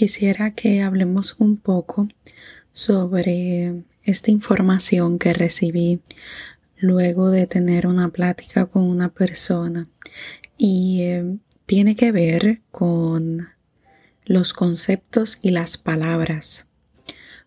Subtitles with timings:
[0.00, 2.08] quisiera que hablemos un poco
[2.72, 6.00] sobre esta información que recibí
[6.78, 9.88] luego de tener una plática con una persona
[10.56, 11.36] y eh,
[11.66, 13.48] tiene que ver con
[14.24, 16.64] los conceptos y las palabras.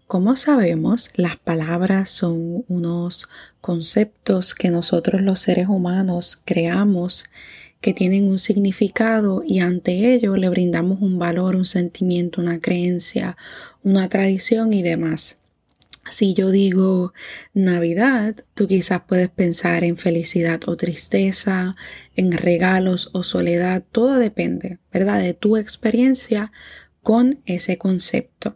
[0.05, 3.29] Como sabemos, las palabras son unos
[3.61, 7.25] conceptos que nosotros los seres humanos creamos
[7.83, 13.35] que tienen un significado y ante ello le brindamos un valor, un sentimiento, una creencia,
[13.83, 15.41] una tradición y demás.
[16.09, 17.13] Si yo digo
[17.53, 21.75] Navidad, tú quizás puedes pensar en felicidad o tristeza,
[22.15, 25.19] en regalos o soledad, todo depende, ¿verdad?
[25.19, 26.53] De tu experiencia
[27.01, 28.55] con ese concepto.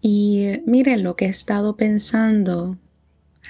[0.00, 2.78] Y miren lo que he estado pensando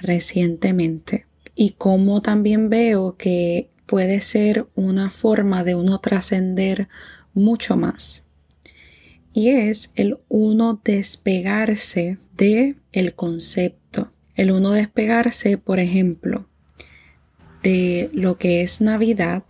[0.01, 6.87] recientemente y cómo también veo que puede ser una forma de uno trascender
[7.33, 8.23] mucho más.
[9.33, 14.13] Y es el uno despegarse de el concepto.
[14.35, 16.47] El uno despegarse, por ejemplo,
[17.63, 19.43] de lo que es Navidad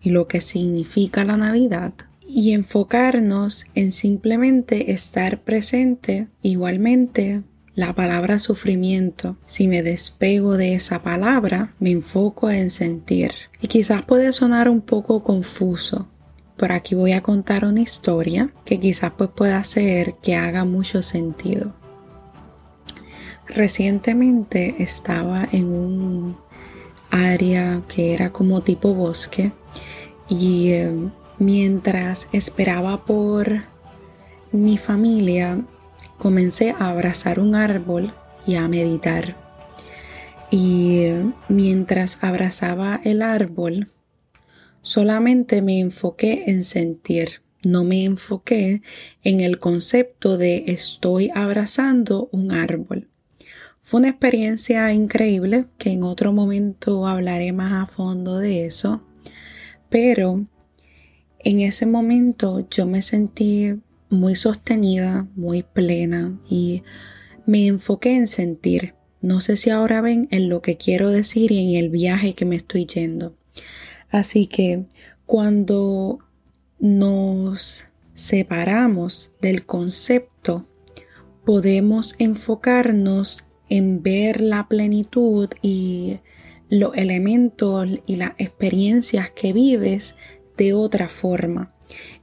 [0.00, 1.92] y lo que significa la Navidad
[2.24, 7.42] y enfocarnos en simplemente estar presente igualmente
[7.76, 13.32] la palabra sufrimiento, si me despego de esa palabra, me enfoco en sentir.
[13.60, 16.08] Y quizás puede sonar un poco confuso.
[16.56, 21.02] Por aquí voy a contar una historia que quizás pues pueda hacer que haga mucho
[21.02, 21.74] sentido.
[23.46, 26.36] Recientemente estaba en un
[27.10, 29.52] área que era como tipo bosque
[30.30, 33.64] y eh, mientras esperaba por
[34.50, 35.60] mi familia
[36.18, 38.12] comencé a abrazar un árbol
[38.46, 39.36] y a meditar.
[40.50, 41.06] Y
[41.48, 43.90] mientras abrazaba el árbol,
[44.82, 48.82] solamente me enfoqué en sentir, no me enfoqué
[49.24, 53.08] en el concepto de estoy abrazando un árbol.
[53.80, 59.02] Fue una experiencia increíble que en otro momento hablaré más a fondo de eso,
[59.88, 60.46] pero
[61.38, 66.82] en ese momento yo me sentí muy sostenida, muy plena y
[67.46, 68.94] me enfoqué en sentir.
[69.20, 72.44] No sé si ahora ven en lo que quiero decir y en el viaje que
[72.44, 73.34] me estoy yendo.
[74.10, 74.86] Así que
[75.24, 76.20] cuando
[76.78, 80.66] nos separamos del concepto,
[81.44, 86.18] podemos enfocarnos en ver la plenitud y
[86.68, 90.16] los elementos y las experiencias que vives
[90.56, 91.75] de otra forma.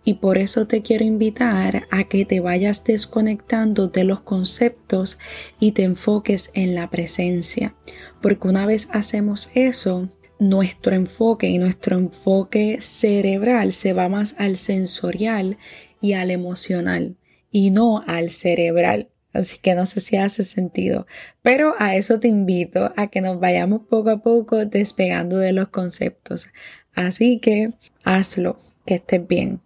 [0.03, 5.19] Y por eso te quiero invitar a que te vayas desconectando de los conceptos
[5.59, 7.75] y te enfoques en la presencia.
[8.21, 10.09] Porque una vez hacemos eso,
[10.39, 15.57] nuestro enfoque y nuestro enfoque cerebral se va más al sensorial
[16.01, 17.15] y al emocional
[17.51, 19.09] y no al cerebral.
[19.31, 21.07] Así que no sé si hace sentido,
[21.41, 25.69] pero a eso te invito, a que nos vayamos poco a poco despegando de los
[25.69, 26.49] conceptos.
[26.93, 27.69] Así que
[28.03, 29.61] hazlo, que estés bien.